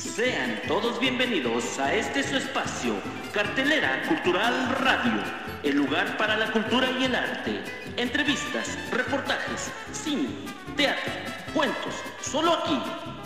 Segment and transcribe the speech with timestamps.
[0.00, 2.94] Sean todos bienvenidos a este su espacio,
[3.34, 5.22] Cartelera Cultural Radio,
[5.62, 7.62] el lugar para la cultura y el arte.
[7.98, 10.30] Entrevistas, reportajes, cine,
[10.74, 11.12] teatro,
[11.52, 12.80] cuentos, solo aquí.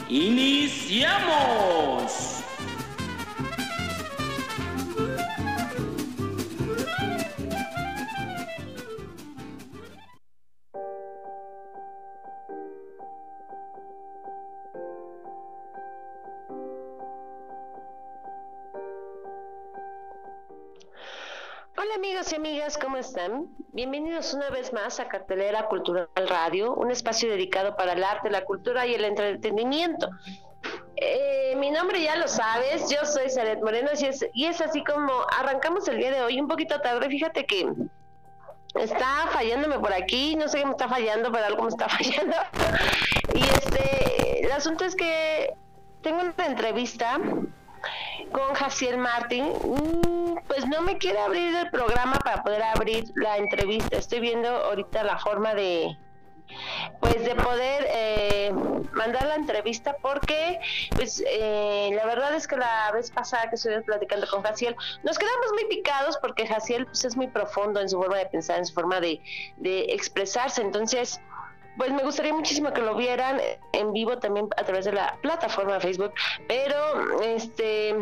[0.08, 1.24] ¡Iniciamos!
[23.72, 28.44] Bienvenidos una vez más a Cartelera Cultural Radio, un espacio dedicado para el arte, la
[28.44, 30.10] cultura y el entretenimiento.
[30.96, 34.84] Eh, mi nombre ya lo sabes, yo soy Saret Moreno y es, y es así
[34.84, 37.08] como arrancamos el día de hoy un poquito tarde.
[37.08, 37.66] Fíjate que
[38.74, 42.36] está fallándome por aquí, no sé qué me está fallando, pero algo me está fallando.
[43.34, 45.54] y este, el asunto es que
[46.02, 47.18] tengo una entrevista
[48.34, 49.44] con Jaciel Martín.
[49.44, 53.96] Mm, Pues no me quiere abrir el programa para poder abrir la entrevista.
[53.96, 55.96] Estoy viendo ahorita la forma de
[57.00, 58.52] pues de poder eh,
[58.92, 60.60] mandar la entrevista porque
[60.94, 65.18] pues eh, la verdad es que la vez pasada que estuvimos platicando con Jaciel nos
[65.18, 68.66] quedamos muy picados porque Jaciel pues es muy profundo en su forma de pensar en
[68.66, 69.20] su forma de,
[69.56, 71.18] de expresarse entonces
[71.76, 73.40] pues me gustaría muchísimo que lo vieran
[73.72, 76.12] en vivo también a través de la plataforma Facebook,
[76.46, 77.94] pero este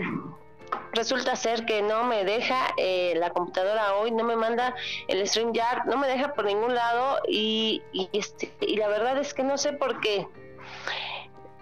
[0.92, 4.74] resulta ser que no me deja eh, la computadora hoy, no me manda
[5.08, 9.34] el StreamYard, no me deja por ningún lado y, y, este, y la verdad es
[9.34, 10.26] que no sé por qué.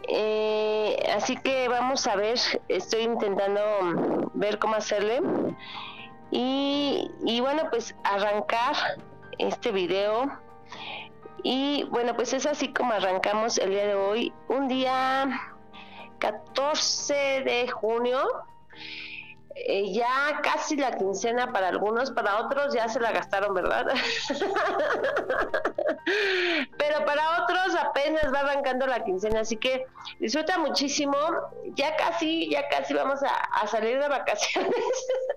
[0.08, 2.38] Eh, así que vamos a ver,
[2.68, 5.20] estoy intentando ver cómo hacerle
[6.30, 8.74] y, y bueno, pues arrancar
[9.38, 10.30] este video.
[11.42, 15.40] Y bueno, pues es así como arrancamos el día de hoy, un día
[16.18, 17.14] 14
[17.44, 18.20] de junio,
[19.54, 23.86] eh, ya casi la quincena para algunos, para otros ya se la gastaron, ¿verdad?
[26.78, 29.86] Pero para otros apenas va arrancando la quincena, así que
[30.18, 31.16] disfruta muchísimo,
[31.74, 34.74] ya casi, ya casi vamos a, a salir de vacaciones.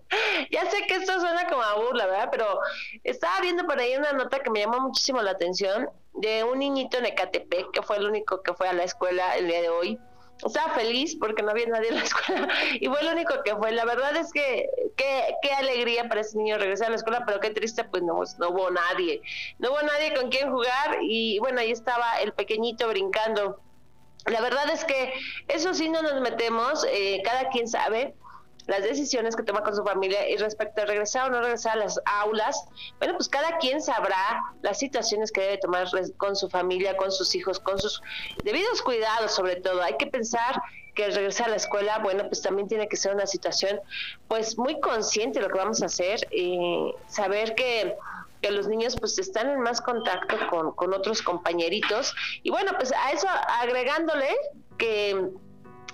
[0.52, 2.30] ya sé que esto suena como a burla, ¿verdad?
[2.32, 2.60] Pero
[3.04, 6.98] estaba viendo por ahí una nota que me llamó muchísimo la atención de un niñito
[6.98, 10.00] en Ecatepec, que fue el único que fue a la escuela el día de hoy.
[10.46, 13.72] Estaba feliz porque no había nadie en la escuela y fue el único que fue.
[13.72, 17.52] La verdad es que qué, alegría para ese niño regresar a la escuela, pero qué
[17.52, 19.22] triste, pues no, no hubo nadie.
[19.60, 23.60] No hubo nadie con quien jugar y bueno, ahí estaba el pequeñito brincando.
[24.26, 25.14] La verdad es que
[25.50, 28.16] eso sí no nos metemos, eh, cada quien sabe
[28.68, 31.78] las decisiones que toma con su familia y respecto a regresar o no regresar a
[31.78, 32.64] las aulas,
[33.00, 35.88] bueno, pues cada quien sabrá las situaciones que debe tomar
[36.18, 38.02] con su familia, con sus hijos, con sus
[38.44, 39.82] debidos cuidados sobre todo.
[39.82, 40.62] Hay que pensar
[40.96, 43.80] que el regresar a la escuela, bueno, pues también tiene que ser una situación
[44.28, 47.96] pues muy consciente de lo que vamos a hacer y saber que
[48.42, 52.14] que los niños pues están en más contacto con, con otros compañeritos
[52.44, 53.26] y bueno pues a eso
[53.62, 54.28] agregándole
[54.78, 55.30] que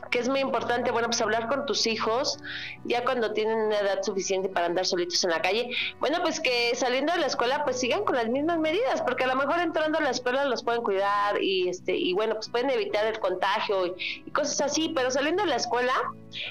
[0.10, 2.40] que es muy importante, bueno, pues hablar con tus hijos
[2.86, 5.70] ya cuando tienen una edad suficiente para andar solitos en la calle.
[6.00, 9.28] Bueno, pues que saliendo de la escuela pues sigan con las mismas medidas, porque a
[9.28, 12.70] lo mejor entrando a la escuela los pueden cuidar y este y bueno, pues pueden
[12.70, 15.94] evitar el contagio y, cosas así, pero saliendo de la escuela,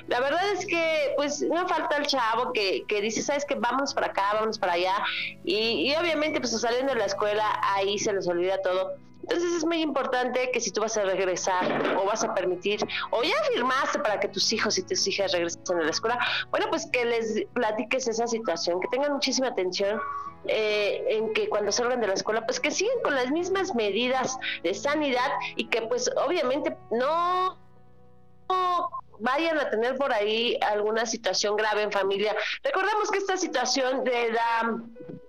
[0.08, 3.94] la verdad es que pues no falta el chavo que, que dice, sabes que vamos
[3.94, 4.94] para acá, vamos para allá
[5.44, 9.07] y, y obviamente pues saliendo de la escuela ahí se les olvida todo.
[9.28, 12.80] Entonces es muy importante que si tú vas a regresar o vas a permitir
[13.10, 16.18] o ya firmaste para que tus hijos y tus hijas regresen a la escuela,
[16.50, 20.00] bueno, pues que les platiques esa situación, que tengan muchísima atención
[20.46, 24.38] eh, en que cuando salgan de la escuela, pues que sigan con las mismas medidas
[24.62, 27.58] de sanidad y que pues obviamente no
[29.20, 32.36] vayan a tener por ahí alguna situación grave en familia.
[32.62, 34.78] Recordemos que esta situación de la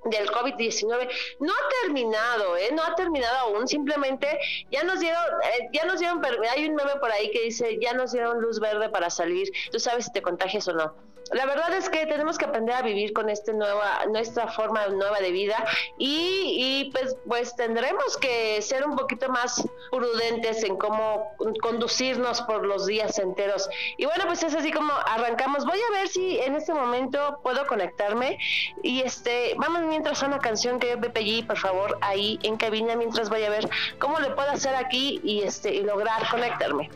[0.05, 2.69] del COVID-19 no ha terminado, ¿eh?
[2.73, 4.39] no ha terminado aún, simplemente
[4.71, 7.93] ya nos dieron, eh, ya nos dieron, hay un meme por ahí que dice, ya
[7.93, 10.95] nos dieron luz verde para salir, tú sabes si te contagias o no.
[11.31, 15.19] La verdad es que tenemos que aprender a vivir con este nueva, nuestra forma nueva
[15.19, 15.65] de vida
[15.97, 21.31] y, pues, pues tendremos que ser un poquito más prudentes en cómo
[21.61, 23.69] conducirnos por los días enteros.
[23.97, 25.65] Y bueno, pues es así como arrancamos.
[25.65, 28.37] Voy a ver si en este momento puedo conectarme
[28.83, 32.95] y este, vamos mientras a una canción que Pepe G, por favor, ahí en cabina
[32.95, 36.89] mientras voy a ver cómo le puedo hacer aquí y este y lograr conectarme.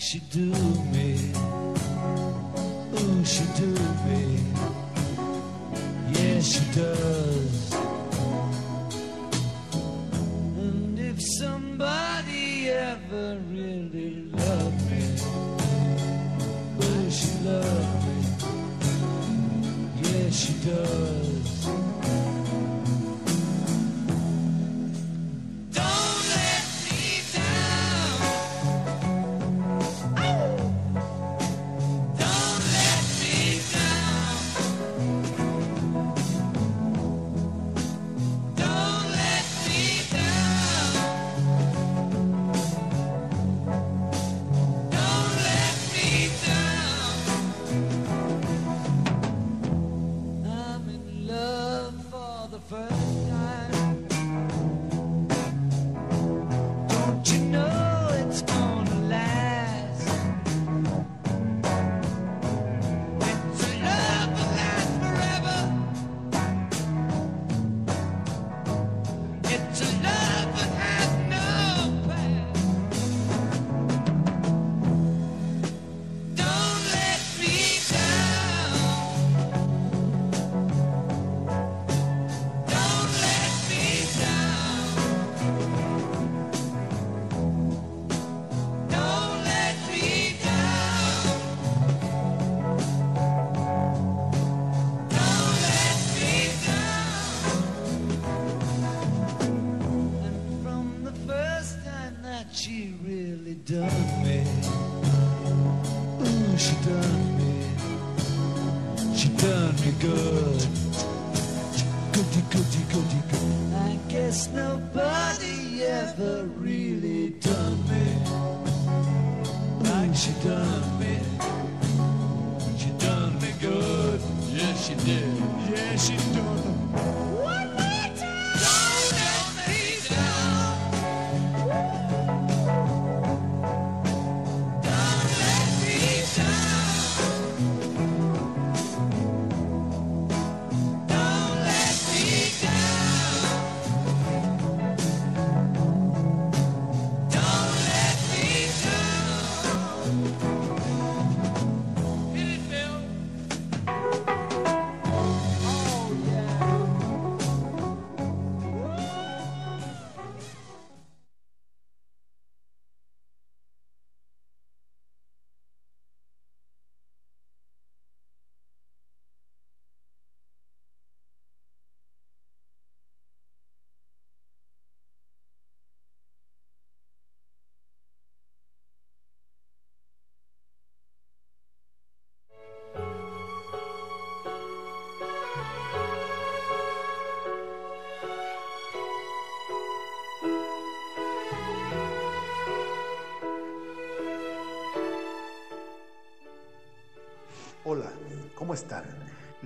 [0.00, 0.46] She do
[0.92, 1.32] me?
[2.94, 3.68] Ooh, she do
[4.06, 4.38] me.
[6.12, 7.74] Yeah, she does.
[10.58, 15.04] And if somebody ever really loved me,
[16.82, 18.18] ooh, she loved me.
[20.02, 21.23] Yeah, she does.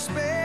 [0.00, 0.39] space.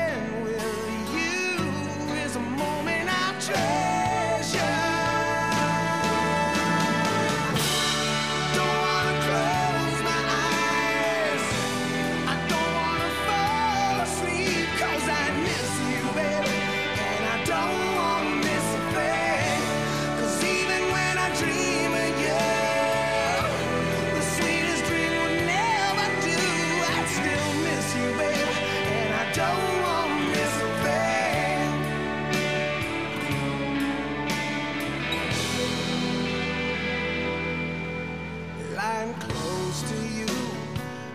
[39.13, 40.27] Close to you,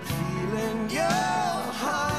[0.03, 1.03] feeling your
[1.81, 2.10] heart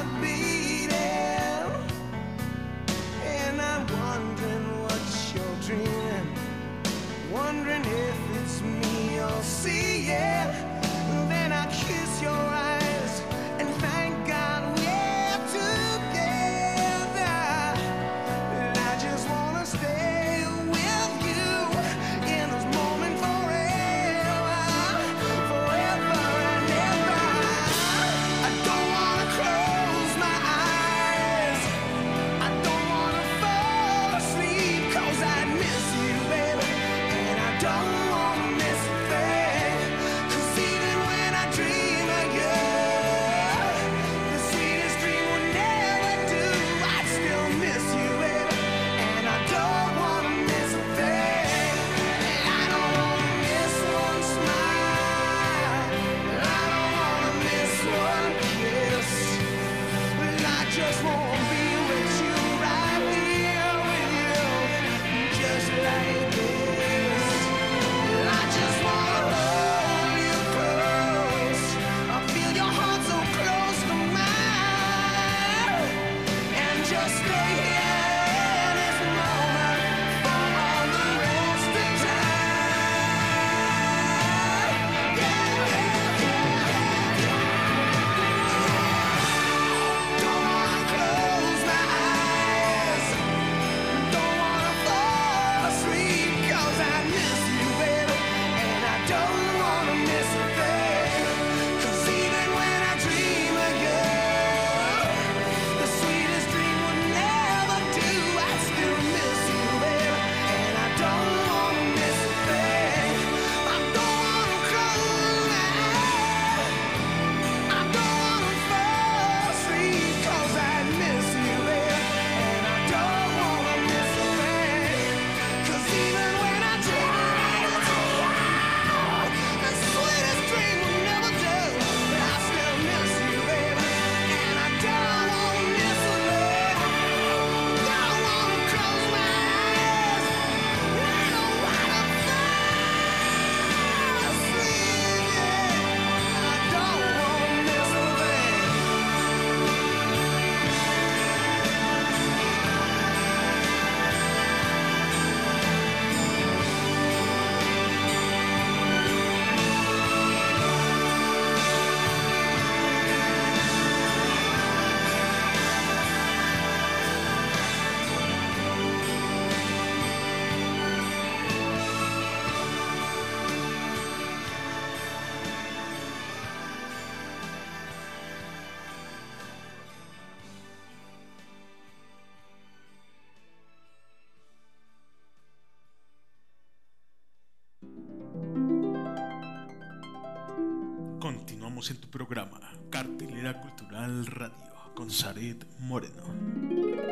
[191.90, 192.60] En tu programa,
[192.90, 197.11] Cartelera Cultural Radio, con Saret Moreno.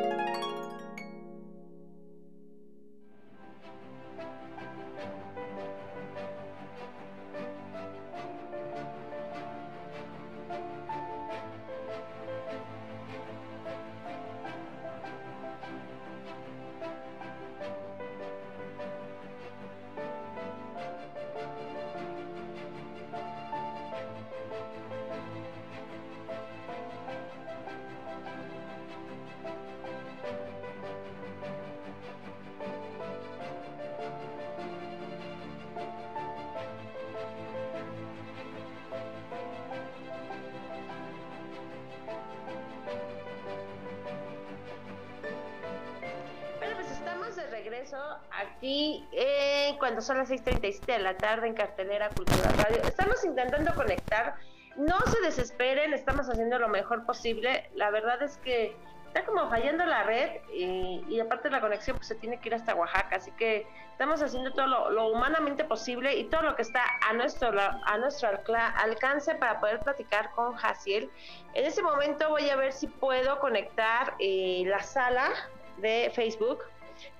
[48.41, 52.81] Aquí eh, cuando son las 6.37 de la tarde en Cartelera Cultural Radio.
[52.83, 54.35] Estamos intentando conectar.
[54.75, 57.69] No se desesperen, estamos haciendo lo mejor posible.
[57.75, 58.75] La verdad es que
[59.07, 62.55] está como fallando la red y, y aparte la conexión pues se tiene que ir
[62.55, 63.17] hasta Oaxaca.
[63.17, 63.67] Así que
[64.01, 67.97] estamos haciendo todo lo, lo humanamente posible y todo lo que está a nuestro, a
[67.99, 71.11] nuestro alcance para poder platicar con Jaciel.
[71.53, 75.29] En ese momento voy a ver si puedo conectar eh, la sala
[75.77, 76.63] de Facebook,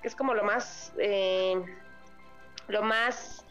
[0.00, 1.62] que es como lo más, eh,
[2.68, 3.44] lo más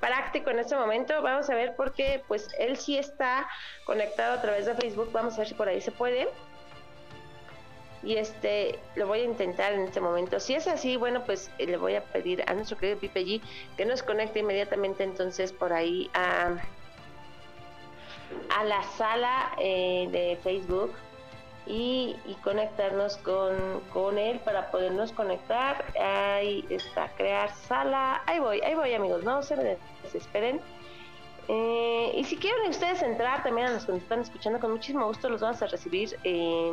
[0.00, 1.20] práctico en este momento.
[1.22, 3.48] Vamos a ver porque pues él sí está
[3.84, 5.10] conectado a través de Facebook.
[5.12, 6.28] Vamos a ver si por ahí se puede.
[8.02, 10.38] Y este lo voy a intentar en este momento.
[10.38, 13.42] Si es así, bueno, pues eh, le voy a pedir a nuestro querido Pipe G
[13.76, 16.56] que nos conecte inmediatamente entonces por ahí a,
[18.56, 20.94] a la sala eh, de Facebook
[21.66, 25.84] y, conectarnos con, con él para podernos conectar.
[26.00, 28.22] Ahí está, crear sala.
[28.26, 30.60] Ahí voy, ahí voy amigos, no se me desesperen.
[31.48, 35.06] Eh, y si quieren ustedes entrar también a los que nos están escuchando, con muchísimo
[35.06, 36.72] gusto los vamos a recibir eh,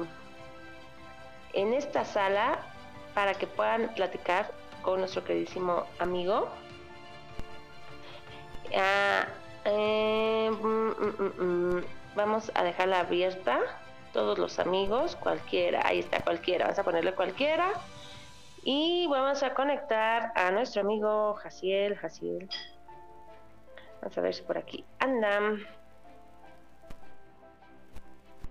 [1.54, 2.60] en esta sala
[3.14, 4.52] para que puedan platicar
[4.82, 6.50] con nuestro queridísimo amigo.
[8.76, 9.28] Ah,
[9.66, 11.86] eh, mm, mm, mm.
[12.16, 13.60] Vamos a dejarla abierta
[14.14, 17.74] todos los amigos, cualquiera, ahí está cualquiera, vamos a ponerle cualquiera
[18.64, 22.48] y vamos a conectar a nuestro amigo Jaciel, Jaciel.
[24.02, 25.58] Vamos a ver si por aquí anda.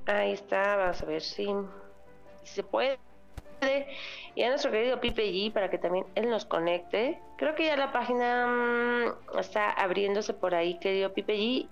[0.06, 1.46] Ahí está, vamos a ver si,
[2.42, 2.98] si se puede.
[4.34, 7.20] Y a nuestro querido Pipe G para que también él nos conecte.
[7.38, 11.68] Creo que ya la página mm, está abriéndose por ahí, querido Pipe G,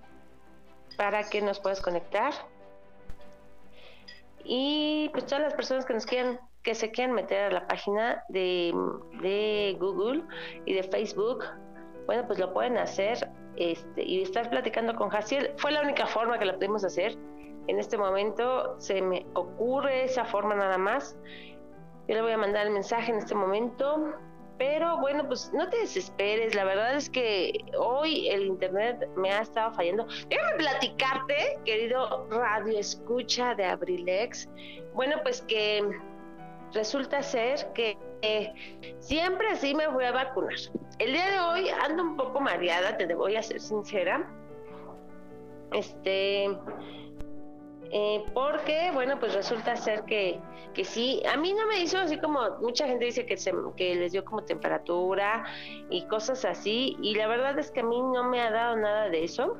[0.95, 2.33] para que nos puedas conectar.
[4.45, 8.23] Y pues todas las personas que nos quieran, que se quieran meter a la página
[8.29, 8.73] de,
[9.21, 10.23] de Google
[10.65, 11.43] y de Facebook,
[12.05, 15.51] bueno, pues lo pueden hacer este, y estar platicando con Jaciel.
[15.57, 17.17] Fue la única forma que lo pudimos hacer.
[17.67, 21.17] En este momento se me ocurre esa forma nada más.
[22.07, 24.13] Yo le voy a mandar el mensaje en este momento.
[24.61, 26.53] Pero bueno, pues no te desesperes.
[26.53, 30.05] La verdad es que hoy el internet me ha estado fallando.
[30.29, 34.47] Déjame platicarte, querido radio escucha de Abrilex.
[34.93, 35.83] Bueno, pues que
[36.73, 38.53] resulta ser que eh,
[38.99, 40.53] siempre sí me voy a vacunar.
[40.99, 44.31] El día de hoy ando un poco mareada, te voy a ser sincera.
[45.73, 46.55] Este,
[47.93, 50.39] eh, porque, bueno, pues resulta ser que,
[50.73, 53.95] que sí, a mí no me hizo así como, mucha gente dice que, se, que
[53.95, 55.43] les dio como temperatura
[55.89, 59.09] y cosas así, y la verdad es que a mí no me ha dado nada
[59.09, 59.57] de eso.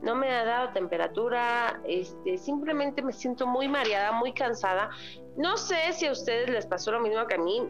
[0.00, 4.90] No me ha dado temperatura, este, simplemente me siento muy mareada, muy cansada.
[5.36, 7.68] No sé si a ustedes les pasó lo mismo que a mí.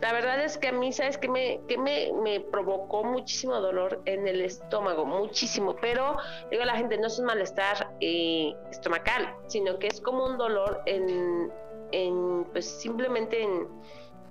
[0.00, 4.00] La verdad es que a mí, ¿sabes qué me, que me, me provocó muchísimo dolor
[4.06, 5.04] en el estómago?
[5.04, 5.76] Muchísimo.
[5.80, 6.16] Pero
[6.50, 10.38] digo a la gente, no es un malestar eh, estomacal, sino que es como un
[10.38, 11.52] dolor en,
[11.92, 13.68] en pues simplemente en,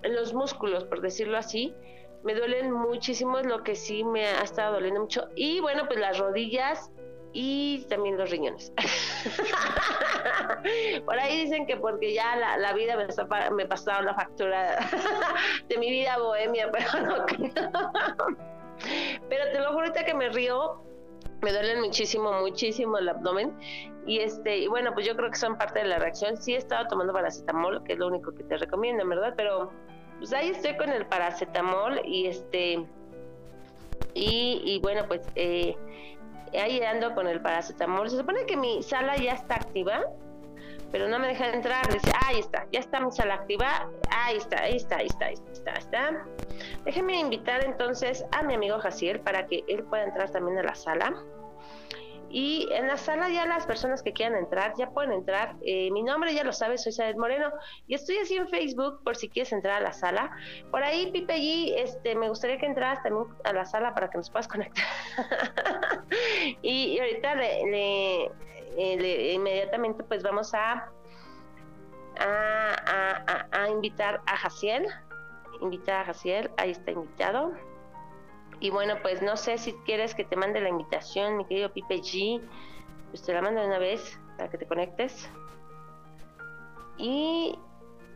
[0.04, 1.76] en los músculos, por decirlo así.
[2.24, 5.28] Me duelen muchísimo, es lo que sí me ha estado doliendo mucho.
[5.36, 6.92] Y bueno, pues las rodillas
[7.34, 8.72] y también los riñones.
[11.06, 14.78] Por ahí dicen que porque ya la, la vida me, está, me pasaron la factura
[15.68, 17.52] de mi vida bohemia, pero no creo.
[19.30, 20.82] Pero te lo juro ahorita que me río,
[21.42, 23.54] me duelen muchísimo, muchísimo el abdomen.
[24.06, 26.38] Y este, y bueno, pues yo creo que son parte de la reacción.
[26.38, 29.72] Sí he estado tomando paracetamol, que es lo único que te recomiendo, en verdad, pero
[30.18, 32.86] pues ahí estoy con el paracetamol y este
[34.14, 35.76] y, y bueno pues eh,
[36.58, 38.10] ahí ando con el paracetamol.
[38.10, 40.04] Se supone que mi sala ya está activa
[40.92, 41.88] pero no me deja entrar.
[41.92, 43.90] Dice ahí está ya está mi sala activa.
[44.10, 46.26] Ahí está ahí está ahí está ahí está, ahí está.
[46.84, 50.76] déjeme invitar entonces a mi amigo Jaciel para que él pueda entrar también a la
[50.76, 51.24] sala
[52.32, 55.56] Y en la sala ya las personas que quieran entrar, ya pueden entrar.
[55.64, 57.52] Eh, mi nombre ya lo sabes, soy Sadet Moreno.
[57.88, 60.32] Y estoy así en Facebook por si quieres entrar a la sala.
[60.70, 64.18] Por ahí, Pipe G, este, me gustaría que entraras también a la sala para que
[64.20, 64.86] nos puedas conectar.
[66.62, 68.26] y, ahorita le, le-
[68.78, 70.90] eh, le- inmediatamente pues vamos a,
[72.20, 74.86] a, a- a- a invitar a Jaciel.
[75.62, 77.54] Invitar a Jaciel, ahí está invitado.
[78.60, 81.98] Y bueno, pues no sé si quieres que te mande la invitación, mi querido Pipe
[81.98, 82.42] G.
[83.10, 85.30] Pues te la mando de una vez para que te conectes.
[86.98, 87.58] Y,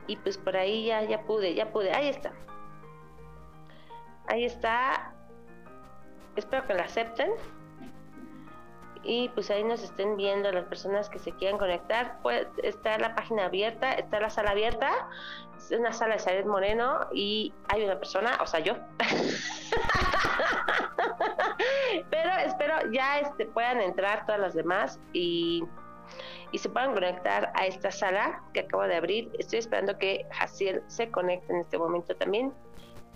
[0.07, 1.93] y pues por ahí ya, ya pude, ya pude.
[1.93, 2.33] Ahí está.
[4.27, 5.13] Ahí está.
[6.35, 7.31] Espero que la acepten.
[9.03, 12.19] Y pues ahí nos estén viendo las personas que se quieran conectar.
[12.21, 15.09] Pues está la página abierta, está la sala abierta.
[15.71, 18.75] Una sala de Saret Moreno y hay una persona, o sea, yo.
[22.09, 25.63] Pero espero ya este, puedan entrar todas las demás y,
[26.51, 29.31] y se puedan conectar a esta sala que acabo de abrir.
[29.39, 32.53] Estoy esperando que Jaciel se conecte en este momento también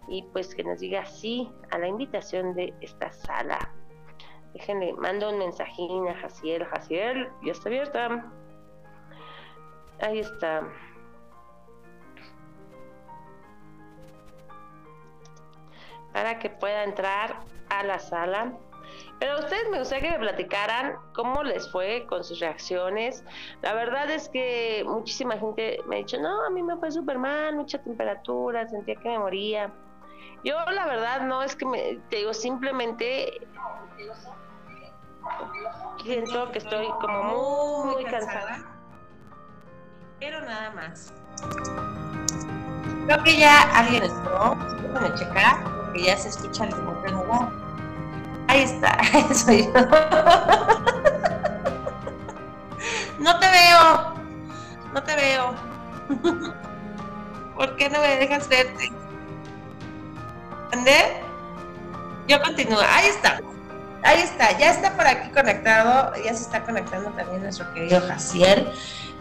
[0.07, 3.59] y pues que nos diga sí a la invitación de esta sala.
[4.53, 6.65] Déjenle, mando un mensajín a Jaciel.
[6.65, 8.31] Jaciel, ya está abierta.
[9.99, 10.67] Ahí está.
[16.17, 18.51] Para que pueda entrar a la sala.
[19.19, 23.23] Pero a ustedes me gustaría que me platicaran cómo les fue con sus reacciones.
[23.61, 27.19] La verdad es que muchísima gente me ha dicho, no, a mí me fue súper
[27.19, 29.71] mal, mucha temperatura, sentía que me moría.
[30.43, 33.39] Yo la verdad no es que me, te digo, simplemente
[36.03, 38.65] siento que estoy como muy, muy cansada.
[40.19, 41.13] Pero nada más.
[43.07, 44.57] Creo que ya alguien entró.
[44.81, 47.49] Déjame checar, porque ya se escucha el nuevo.
[48.49, 48.99] Ahí está,
[49.33, 49.71] soy yo.
[53.19, 54.13] No te veo.
[54.93, 55.55] No te veo.
[57.55, 58.91] ¿Por qué no me dejas verte?
[60.73, 61.23] ¿Ande?
[62.27, 62.79] Yo continúo.
[62.89, 63.39] Ahí está.
[64.03, 64.57] Ahí está.
[64.57, 66.13] Ya está por aquí conectado.
[66.23, 68.69] Ya se está conectando también nuestro querido Jaciel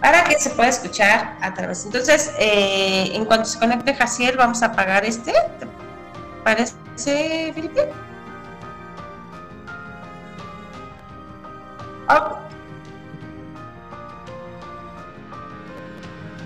[0.00, 1.85] para que se pueda escuchar a través.
[1.85, 5.32] Entonces, eh, en cuanto se conecte Jaciel, vamos a apagar este.
[5.32, 5.66] ¿Te
[6.44, 7.90] parece, Felipe?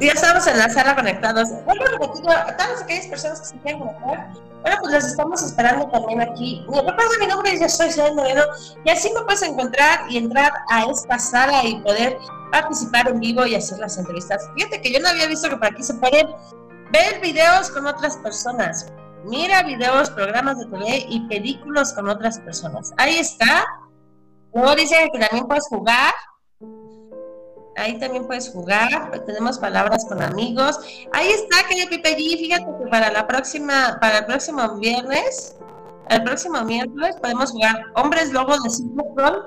[0.00, 1.48] Ya estamos en la sala conectados.
[1.66, 4.30] Bueno, repetido, a todas aquellas personas que se quieran conectar,
[4.62, 6.64] bueno, pues las estamos esperando también aquí.
[6.66, 8.42] Recuerda mi nombre, yo soy Soy Moreno,
[8.82, 12.16] y así me puedes encontrar y entrar a esta sala y poder
[12.50, 14.48] participar en vivo y hacer las entrevistas.
[14.54, 16.28] Fíjate que yo no había visto que por aquí se pueden
[16.92, 18.92] ver videos con otras personas.
[19.24, 22.92] Mira videos, programas de TV y películas con otras personas.
[22.96, 23.64] Ahí está.
[24.54, 26.14] Luego dice que también puedes jugar.
[27.76, 29.22] Ahí también puedes jugar.
[29.26, 30.78] Tenemos palabras con amigos.
[31.12, 32.38] Ahí está, querido Pipe G.
[32.38, 35.56] Fíjate que para la próxima, para el próximo viernes,
[36.10, 39.38] el próximo miércoles podemos jugar Hombres Lobos de Silverstone,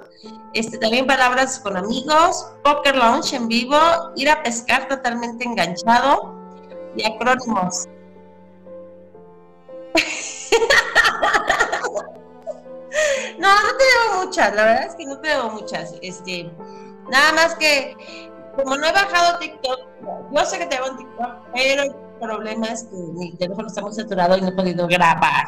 [0.54, 3.78] este, también palabras con amigos, Poker Lounge en vivo,
[4.16, 6.34] ir a pescar totalmente enganchado
[6.96, 7.86] y acrónimos.
[13.40, 15.96] No, no te debo muchas, la verdad es que no te debo muchas.
[16.02, 16.50] Este,
[17.10, 17.98] nada más que,
[18.56, 19.80] como no he bajado TikTok,
[20.32, 24.38] yo sé que te en TikTok, pero problema es que mi teléfono está muy saturado
[24.38, 25.48] y no he podido grabar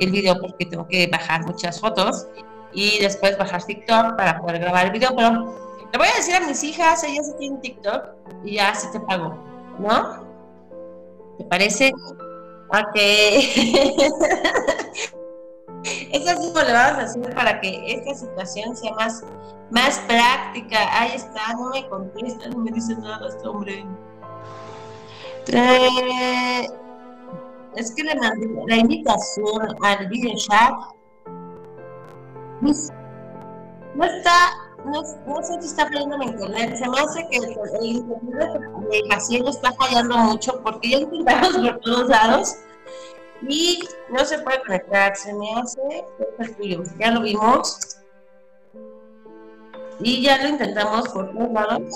[0.00, 2.26] el video porque tengo que bajar muchas fotos
[2.72, 5.14] y después bajar TikTok para poder grabar el video.
[5.16, 5.54] Pero
[5.92, 8.08] le voy a decir a mis hijas, ellas tienen TikTok
[8.44, 9.38] y ya sí te pago,
[9.78, 10.26] ¿no?
[11.38, 11.92] ¿Te parece?
[12.68, 12.96] Ok.
[16.12, 19.22] Es así como le vamos a hacer para que esta situación sea más,
[19.70, 20.78] más práctica.
[20.90, 23.86] Ahí está, no me contesta, no me dice nada este hombre.
[25.48, 26.66] Eh,
[27.76, 30.72] es que le mandé la invitación al video chat.
[32.60, 32.90] Pues,
[33.94, 34.50] No está,
[34.84, 36.76] no, no sé si está fallando mi internet.
[36.76, 42.08] Se me hace que el, internet de está fallando mucho porque ya intentamos por todos
[42.08, 42.56] lados
[43.42, 46.04] y no se puede conectar, se me hace.
[46.98, 47.98] Ya lo vimos
[50.00, 51.94] y ya lo intentamos por todos lados.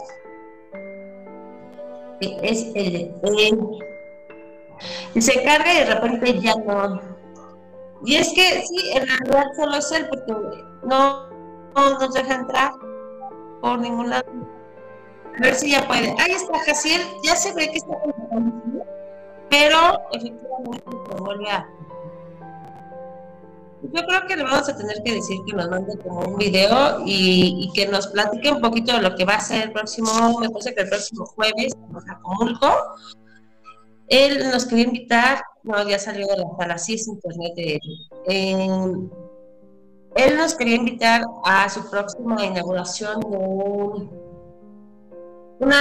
[2.21, 3.59] Es el él.
[5.15, 7.01] Y se carga y de repente ya no.
[8.05, 10.33] Y es que sí, en realidad solo es él porque
[10.85, 11.29] no,
[11.75, 12.73] no nos deja entrar
[13.61, 14.25] por ningún lado.
[15.37, 16.15] A ver si ya puede.
[16.19, 17.97] Ahí está Jaciel, ya se ve que está
[19.51, 20.85] pero efectivamente
[21.19, 21.69] vuelve a
[23.83, 27.03] yo creo que le vamos a tener que decir que nos mande como un video
[27.07, 30.51] y, que nos platique un poquito de lo que va a ser el próximo, me
[30.51, 32.69] parece que el próximo jueves, en Acapulco.
[34.09, 37.81] Él nos quería invitar, no, ya salió de la sala, sí es internet de él.
[38.27, 38.93] Eh,
[40.16, 44.11] él nos quería invitar a su próxima inauguración de un-
[45.61, 45.77] una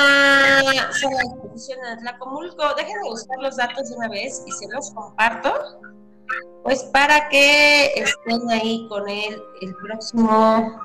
[0.91, 2.63] sala de exposición en Atlacomulco.
[2.77, 5.51] Déjenme buscar los datos de una vez y se los comparto,
[6.63, 10.81] pues para que estén ahí con él el próximo,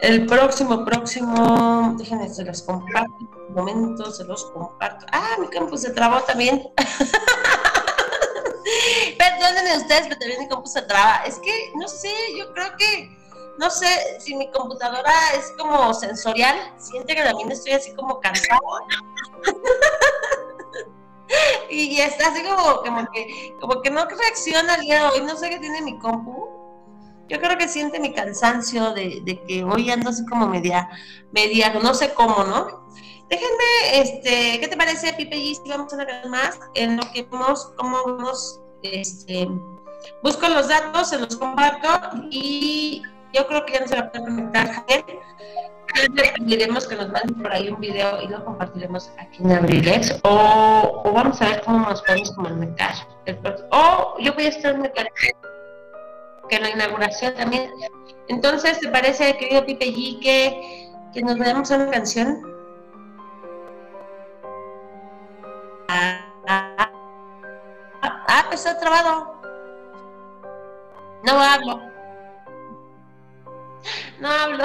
[0.00, 3.14] el próximo, próximo, déjenme, se los comparto,
[3.48, 5.06] un momento, se los comparto.
[5.12, 6.68] Ah, mi campus se trabó también.
[9.18, 11.22] Perdónenme ustedes, pero también mi compu se traba.
[11.26, 13.16] Es que, no sé, yo creo que,
[13.58, 18.58] no sé, si mi computadora es como sensorial, siente que también estoy así como cansada.
[21.70, 25.20] y, y está así como, como, que, como que no reacciona el día de hoy,
[25.26, 26.48] no sé qué tiene mi compu.
[27.28, 30.88] Yo creo que siente mi cansancio de, de que hoy ando así como media,
[31.30, 32.80] media, no sé cómo, ¿no?
[33.28, 35.62] Déjenme, este, ¿qué te parece, Pipe G?
[35.62, 39.48] Si vamos una vez más en lo que vemos, cómo vamos, este,
[40.24, 41.88] busco los datos, se los comparto
[42.30, 45.04] y yo creo que ya no se va a poder conectar Javier.
[46.38, 50.20] Pediremos que nos manden por ahí un video y lo compartiremos aquí en Abrilex.
[50.22, 52.94] O, vamos a ver cómo nos podemos comunicar.
[53.70, 54.90] O yo voy a estar en
[56.48, 57.70] que la inauguración también.
[58.28, 62.42] Entonces, ¿te parece, querido Pipe G, que, que nos veamos una canción?
[65.88, 66.90] Ah, ah,
[68.02, 69.40] ah, ah, pues está trabado.
[71.24, 71.80] No hablo.
[74.20, 74.64] No hablo.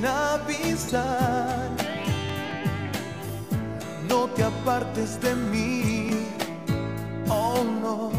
[0.00, 1.70] sin avisar.
[4.08, 6.10] No te apartes de mí,
[7.28, 8.10] oh no.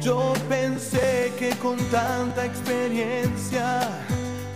[0.00, 3.88] Yo pensé que con tanta experiencia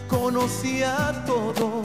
[0.08, 1.82] conocía todo.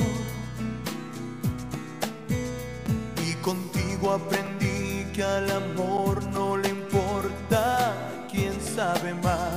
[3.26, 7.94] Y contigo aprendí que al amor no le importa
[8.32, 9.57] quién sabe más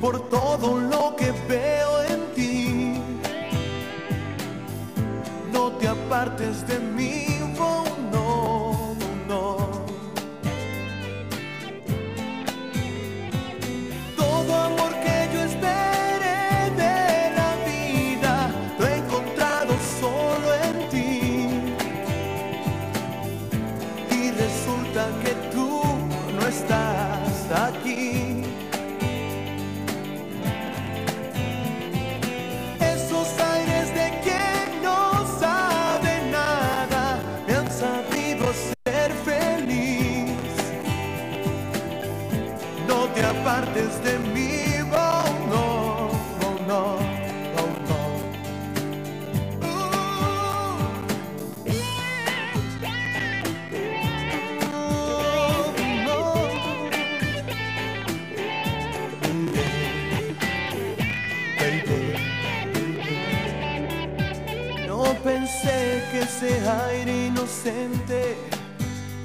[0.00, 2.94] por todo lo que veo en ti.
[5.52, 7.27] No te apartes de mí,
[43.78, 44.18] de
[44.92, 45.24] oh
[46.66, 46.98] no,
[47.56, 47.72] oh
[64.86, 68.36] no, pensé que ese aire inocente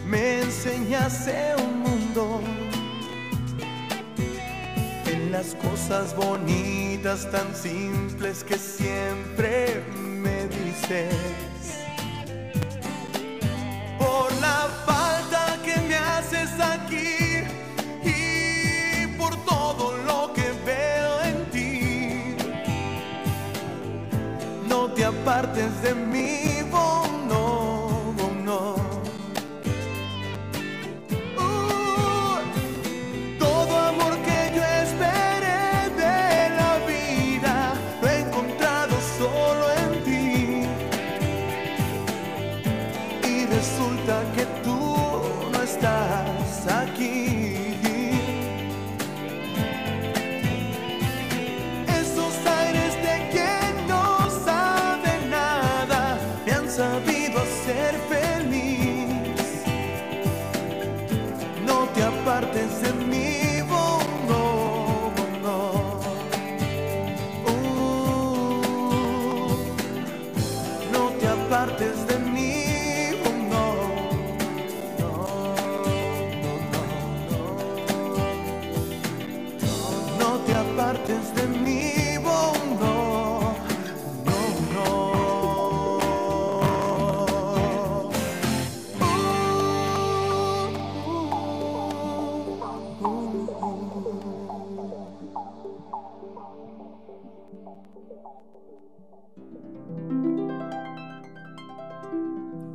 [0.06, 2.42] me enseñase un mundo
[5.44, 11.14] las cosas bonitas tan simples que siempre me dices.
[14.00, 17.44] Por la falta que me haces aquí
[18.06, 19.94] y por todo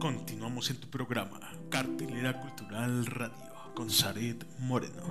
[0.00, 1.40] Continuamos en tu programa,
[1.70, 5.02] Cartelera Cultural Radio, con Saret Moreno.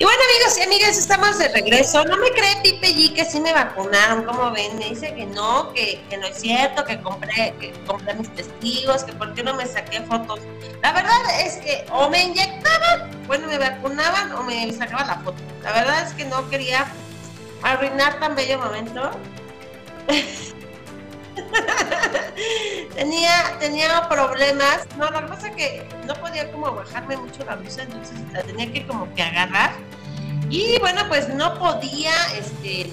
[0.00, 2.04] Y bueno, amigos y amigas, estamos de regreso.
[2.04, 4.78] No me cree Pipe G que sí me vacunaron, como ven?
[4.78, 9.02] Me dice que no, que, que no es cierto, que compré, que compré mis testigos,
[9.02, 10.38] que por qué no me saqué fotos.
[10.82, 15.42] La verdad es que o me inyectaban, bueno, me vacunaban o me sacaban la foto.
[15.64, 16.86] La verdad es que no quería
[17.64, 19.10] arruinar tan bello momento.
[22.94, 24.86] tenía, tenía problemas.
[24.96, 28.72] No, la cosa es que no podía como bajarme mucho la blusa, entonces la tenía
[28.72, 29.72] que como que agarrar.
[30.50, 32.90] Y bueno, pues no podía, este,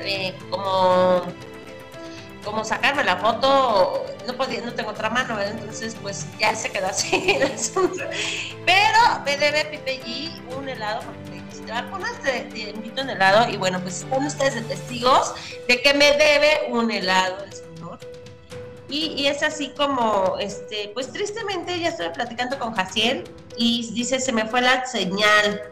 [0.00, 1.22] eh, como,
[2.44, 6.88] como sacarme la foto, no podía, no tengo otra mano, entonces pues ya se quedó
[6.88, 8.04] así el asunto.
[8.66, 13.50] Pero me debe Pipe G un helado porque te vacunas te, te invito un helado
[13.50, 15.34] y bueno, pues están ustedes de testigos
[15.66, 17.98] de que me debe un helado el señor.
[18.88, 23.24] Y, es así como, este, pues tristemente ya estoy platicando con Jaciel
[23.56, 25.62] y dice, se me fue la señal.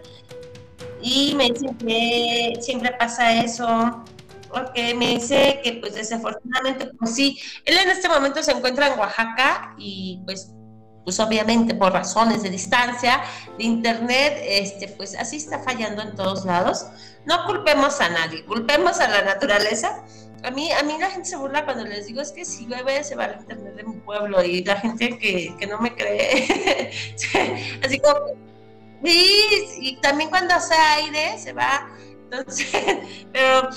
[1.00, 4.04] Y me dice que siempre pasa eso,
[4.53, 8.99] porque me dice que pues desafortunadamente, pues sí, él en este momento se encuentra en
[8.99, 10.53] Oaxaca y pues
[11.05, 13.23] pues obviamente por razones de distancia,
[13.59, 16.87] de internet, este, pues así está fallando en todos lados.
[17.27, 20.05] No culpemos a nadie, culpemos a la naturaleza.
[20.45, 23.05] A mí, a mí la gente se burla cuando les digo es que si llueve
[23.05, 26.91] se va el internet de mi pueblo y la gente que, que no me cree,
[27.85, 28.19] así como,
[29.05, 31.88] sí, y también cuando hace aire se va,
[32.25, 32.73] entonces,
[33.33, 33.69] pero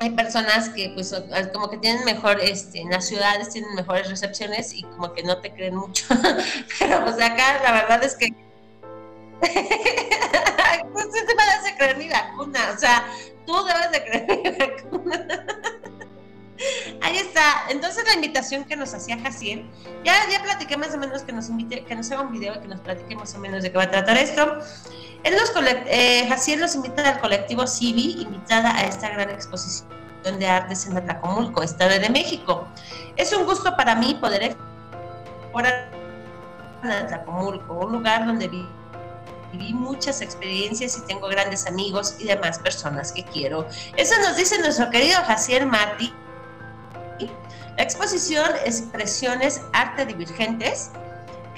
[0.00, 4.08] hay personas que pues son- como que tienen mejor, este, en las ciudades tienen mejores
[4.08, 6.06] recepciones y como que no te creen mucho,
[6.78, 8.28] pero pues acá la verdad es que
[9.40, 13.06] pues sí te vas a creer mi vacuna, o sea,
[13.46, 15.46] tú debes de creer mi vacuna.
[17.02, 17.66] Ahí está.
[17.70, 19.64] Entonces la invitación que nos hacía Jaciel,
[20.04, 22.66] ya, ya platiqué más o menos que nos invite, que nos haga un video que
[22.66, 24.58] nos platique más o menos de qué va a tratar esto.
[25.24, 29.88] Él colec- eh, Jaciel nos invita al colectivo Civi, invitada a esta gran exposición
[30.38, 32.66] de artes en Atlacomulco, Estado de México.
[33.16, 35.90] Es un gusto para mí poder explorar
[36.82, 38.68] Atlacomulco, un lugar donde vi-
[39.52, 43.66] viví muchas experiencias y tengo grandes amigos y demás personas que quiero.
[43.96, 46.12] Eso nos dice nuestro querido Jaciel Mati.
[47.76, 50.90] La exposición Expresiones Arte Divergentes,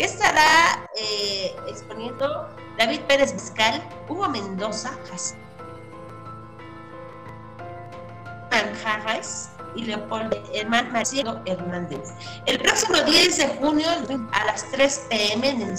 [0.01, 2.49] que estará eh, exponiendo
[2.79, 4.93] David Pérez Vizcal, Hugo Mendoza,
[8.51, 10.91] Manjarres y Leopoldo Herman
[11.45, 12.15] Hernández.
[12.47, 13.89] El próximo 10 de junio
[14.33, 15.79] a las 3 pm en el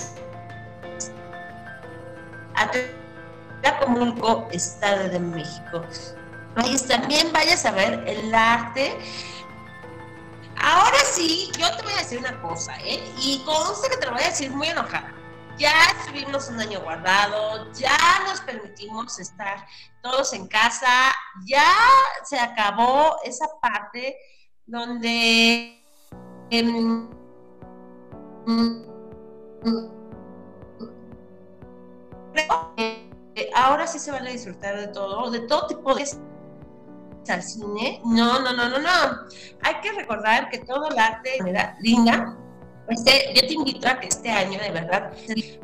[3.63, 5.83] Atlacomulco, Estado de México.
[6.57, 8.99] Ahí también vayas a ver el arte.
[10.63, 13.03] Ahora sí, yo te voy a decir una cosa, ¿eh?
[13.19, 15.11] Y consta que te lo voy a decir muy enojada.
[15.57, 17.97] Ya estuvimos un año guardado, ya
[18.27, 19.65] nos permitimos estar
[20.01, 21.13] todos en casa,
[21.45, 21.73] ya
[22.23, 24.17] se acabó esa parte
[24.65, 25.83] donde
[33.35, 36.03] que ahora sí se van a disfrutar de todo, de todo tipo de
[37.29, 38.01] al cine.
[38.05, 38.89] No, no, no, no, no.
[39.61, 42.37] Hay que recordar que todo el arte de linda,
[42.87, 45.11] Este, yo te invito a que este año, de verdad,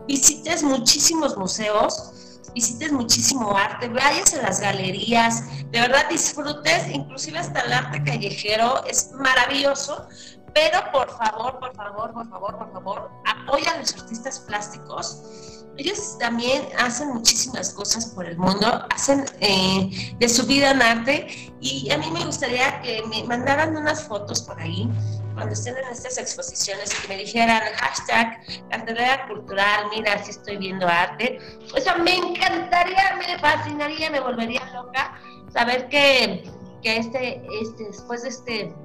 [0.08, 7.62] visites muchísimos museos, visites muchísimo arte, vayas a las galerías, de verdad disfrutes, inclusive hasta
[7.62, 10.08] el arte callejero, es maravilloso,
[10.53, 15.57] pero por favor, por favor, por favor, por favor, apoya a los artistas plásticos.
[15.78, 21.54] Ellos también hacen muchísimas cosas por el mundo, hacen eh, de su vida en arte
[21.62, 24.90] y a mí me gustaría que me mandaran unas fotos por ahí
[25.36, 28.40] cuando estén en estas exposiciones y que me dijeran hashtag
[28.72, 31.38] cartelera cultural, mira, si estoy viendo arte.
[31.76, 35.20] O sea, me encantaría, me fascinaría, me volvería loca
[35.54, 36.44] saber que,
[36.82, 38.76] que este, este, después de este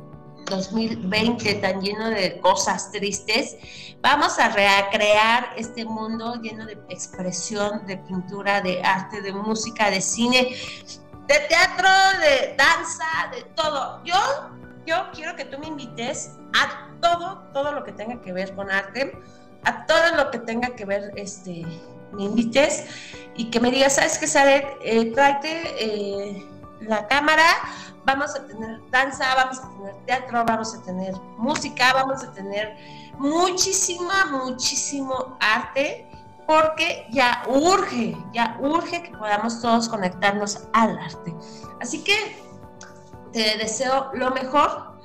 [0.46, 3.56] 2020 tan lleno de cosas tristes,
[4.00, 10.00] vamos a recrear este mundo lleno de expresión, de pintura, de arte, de música, de
[10.00, 10.56] cine,
[11.26, 11.88] de teatro,
[12.20, 14.02] de danza, de todo.
[14.04, 14.16] Yo,
[14.86, 18.70] yo quiero que tú me invites a todo, todo lo que tenga que ver con
[18.70, 19.18] arte,
[19.64, 21.64] a todo lo que tenga que ver, este,
[22.12, 22.86] me invites
[23.36, 24.64] y que me digas, ¿sabes qué, Saret?
[24.82, 25.12] Eh,
[25.44, 26.46] eh,
[26.80, 27.46] la cámara,
[28.04, 32.76] vamos a tener danza, vamos a tener teatro, vamos a tener música, vamos a tener
[33.18, 36.08] muchísima, muchísimo arte,
[36.46, 41.34] porque ya urge, ya urge que podamos todos conectarnos al arte.
[41.80, 42.42] Así que
[43.32, 44.98] te deseo lo mejor,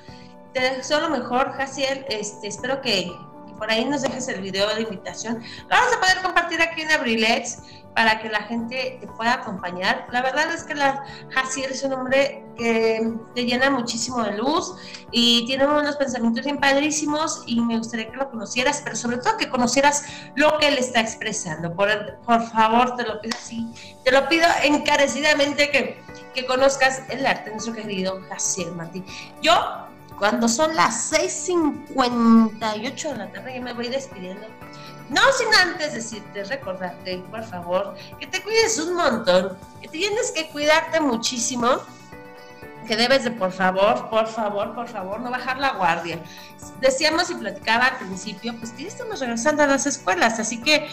[0.53, 3.15] te deseo lo mejor, Jaciel, este, espero que
[3.57, 5.41] por ahí nos dejes el video de invitación.
[5.69, 7.59] Vamos a poder compartir aquí en Abrilex
[7.97, 10.05] para que la gente te pueda acompañar.
[10.11, 14.75] La verdad es que la Jaciel es un hombre que te llena muchísimo de luz
[15.11, 19.37] y tiene unos pensamientos bien padrísimos y me gustaría que lo conocieras, pero sobre todo
[19.37, 20.05] que conocieras
[20.35, 21.73] lo que él está expresando.
[21.73, 23.67] Por, por favor, te lo pido así,
[24.03, 25.99] te lo pido encarecidamente que,
[26.35, 29.03] que conozcas el arte de nuestro querido Jaciel Martín.
[29.41, 29.86] Yo
[30.17, 34.47] cuando son las 6.58 de la tarde, ya me voy despidiendo.
[35.09, 40.49] No sin antes decirte, recordarte, por favor, que te cuides un montón, que tienes que
[40.49, 41.77] cuidarte muchísimo,
[42.87, 46.19] que debes de, por favor, por favor, por favor, no bajar la guardia.
[46.81, 50.87] Decíamos y platicaba al principio, pues que ya estamos regresando a las escuelas, así que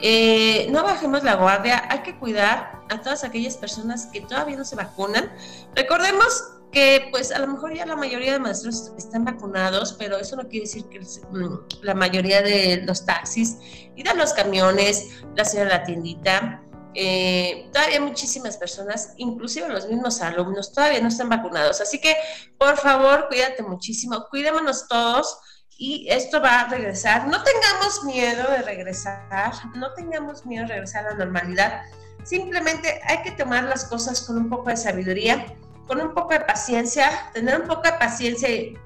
[0.00, 4.64] eh, no bajemos la guardia, hay que cuidar a todas aquellas personas que todavía no
[4.64, 5.30] se vacunan.
[5.74, 10.36] Recordemos que pues a lo mejor ya la mayoría de maestros están vacunados, pero eso
[10.36, 13.58] no quiere decir que mm, la mayoría de los taxis
[13.96, 16.62] y de los camiones, la señora de la tiendita,
[16.94, 21.80] eh, todavía muchísimas personas, inclusive los mismos alumnos, todavía no están vacunados.
[21.80, 22.16] Así que,
[22.58, 25.38] por favor, cuídate muchísimo, cuidémonos todos
[25.78, 27.28] y esto va a regresar.
[27.28, 31.82] No tengamos miedo de regresar, no tengamos miedo de regresar a la normalidad.
[32.24, 35.46] Simplemente hay que tomar las cosas con un poco de sabiduría
[35.88, 38.78] con un poco de paciencia, tener un poco de paciencia y,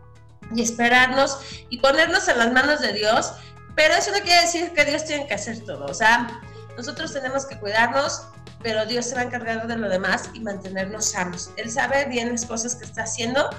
[0.57, 1.38] esperarnos
[1.70, 3.32] y ponernos en las manos de Dios,
[3.74, 6.28] pero eso no quiere decir que Dios tiene que hacer todo, o sea,
[6.76, 8.26] nosotros tenemos que cuidarnos,
[8.62, 11.50] pero Dios se va a encargar de lo demás y mantenernos sanos.
[11.57, 13.50] Él sabe bien las cosas que está haciendo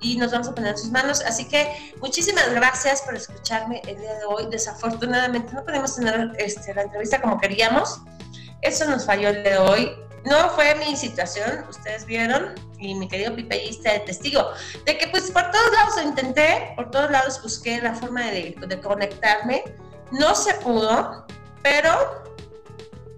[0.00, 1.22] y nos vamos a poner en sus manos.
[1.26, 4.46] Así que muchísimas gracias por escucharme el día de hoy.
[4.50, 8.00] Desafortunadamente no podemos tener este, la entrevista como queríamos.
[8.62, 9.92] Eso nos falló el de hoy.
[10.24, 14.50] No fue mi situación, ustedes vieron, y mi querido Pipe está de testigo,
[14.84, 18.54] de que pues por todos lados lo intenté, por todos lados busqué la forma de,
[18.66, 19.64] de conectarme,
[20.10, 21.26] no se pudo,
[21.62, 22.24] pero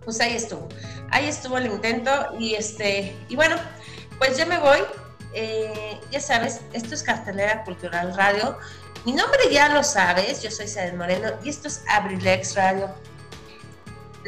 [0.04, 0.68] pues ahí estuvo,
[1.10, 3.56] ahí estuvo el intento y este, y bueno,
[4.18, 4.80] pues yo me voy,
[5.34, 8.58] eh, ya sabes, esto es Cartelera Cultural Radio,
[9.04, 12.90] mi nombre ya lo sabes, yo soy Saden Moreno y esto es Abrilex Radio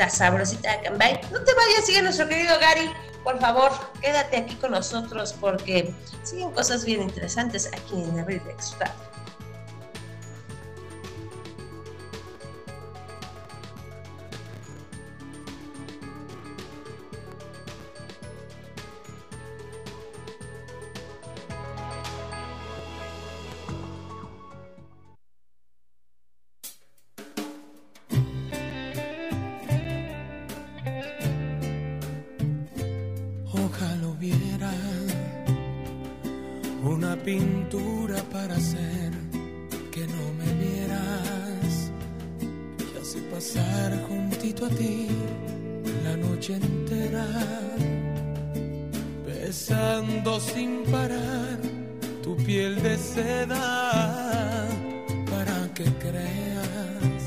[0.08, 1.20] sabrosita de Cambay.
[1.30, 2.90] No te vayas, sigue nuestro querido Gary.
[3.24, 5.94] Por favor, quédate aquí con nosotros porque
[6.24, 8.92] siguen cosas bien interesantes aquí en Abril Extra.
[55.82, 57.22] Que creas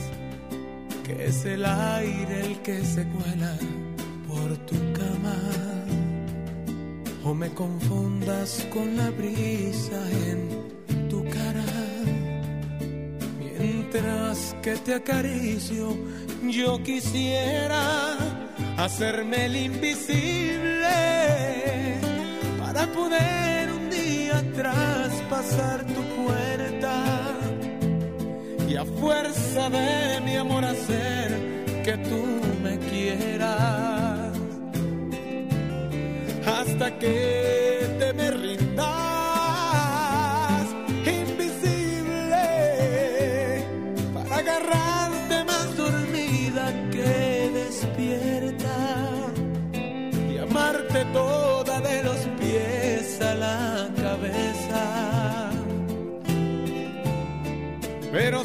[1.03, 3.56] que es el aire el que se cuela
[4.28, 5.38] por tu cama.
[7.24, 9.99] O me confundas con la brisa
[10.30, 11.66] en tu cara.
[13.39, 15.97] Mientras que te acaricio,
[16.49, 18.18] yo quisiera
[18.78, 20.97] hacerme el invisible
[22.60, 26.55] para poder un día traspasar tu puerta
[28.84, 31.55] fuerza de mi amor hacer
[31.86, 32.26] que tú
[32.61, 34.34] me quieras.
[36.45, 38.86] Hasta que te me rindas
[41.05, 42.45] invisible
[44.13, 48.78] para agarrarte más dormida que despierta
[50.34, 55.51] y amarte toda de los pies a la cabeza.
[58.11, 58.43] Pero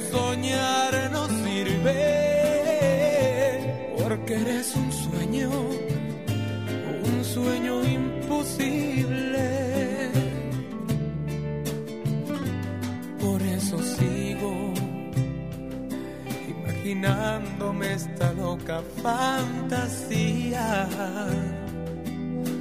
[17.01, 20.87] imaginándome esta loca fantasía,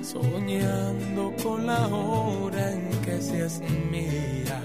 [0.01, 3.59] soñando con la hora en que seas
[3.91, 4.61] mía.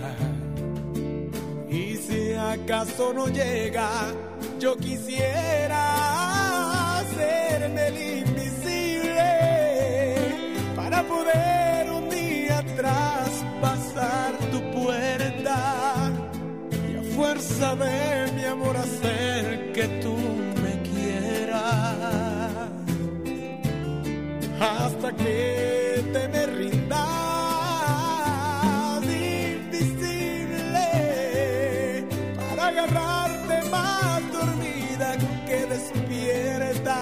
[1.68, 4.12] Y si acaso no llega,
[4.60, 5.80] yo quisiera
[7.00, 9.32] hacerme el invisible
[10.76, 15.83] para poder un día traspasar tu puerta
[17.14, 20.16] fuerza de mi amor hacer que tú
[20.62, 21.62] me quieras
[24.60, 26.98] hasta que te me rindas
[29.04, 30.88] invisible
[32.48, 36.98] para agarrarte más dormida que despierta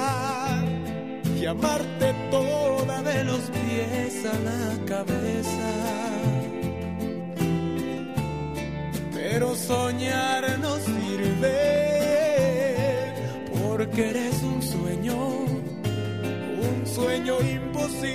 [1.41, 6.02] y amarte toda de los pies a la cabeza.
[9.33, 11.57] Pero soñar no sirve
[13.59, 18.13] porque eres un sueño, un sueño imposible.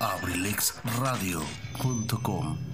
[0.00, 2.67] abrilexradio.com